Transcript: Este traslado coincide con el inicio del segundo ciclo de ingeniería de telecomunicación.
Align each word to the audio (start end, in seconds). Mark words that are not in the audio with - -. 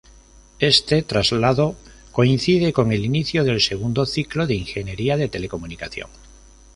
Este 0.57 1.03
traslado 1.03 1.75
coincide 2.11 2.73
con 2.73 2.91
el 2.91 3.05
inicio 3.05 3.43
del 3.43 3.61
segundo 3.61 4.07
ciclo 4.07 4.47
de 4.47 4.55
ingeniería 4.55 5.15
de 5.15 5.29
telecomunicación. 5.29 6.09